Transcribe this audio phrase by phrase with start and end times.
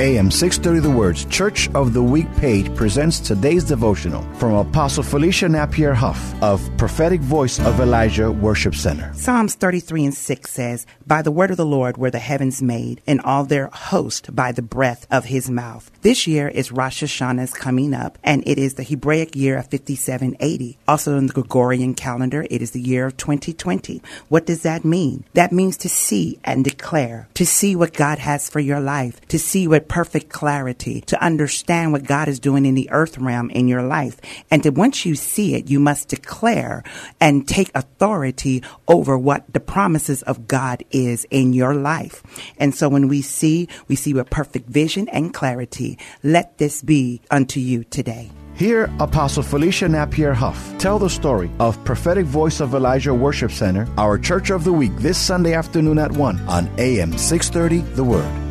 [0.00, 5.48] AM 630 The Words Church of the Week page presents today's devotional from Apostle Felicia
[5.48, 9.12] Napier Huff of Prophetic Voice of Elijah Worship Center.
[9.14, 13.02] Psalms 33 and 6 says, By the word of the Lord were the heavens made,
[13.06, 15.92] and all their host by the breath of his mouth.
[16.02, 20.76] This year is Rosh Hashanah's coming up, and it is the Hebraic year of 5780.
[20.88, 24.02] Also in the Gregorian calendar, it is the year of 2020.
[24.28, 25.22] What does that mean?
[25.34, 29.38] That means to see and declare, to see what God has for your life, to
[29.38, 33.68] see what perfect clarity to understand what God is doing in the earth realm in
[33.68, 34.20] your life.
[34.50, 36.82] And to, once you see it, you must declare
[37.20, 42.22] and take authority over what the promises of God is in your life.
[42.58, 45.98] And so when we see, we see with perfect vision and clarity.
[46.22, 48.30] Let this be unto you today.
[48.56, 53.88] Here, Apostle Felicia Napier Huff tell the story of Prophetic Voice of Elijah Worship Center,
[53.98, 58.43] our Church of the Week, this Sunday afternoon at 1 on AM 630 The Word.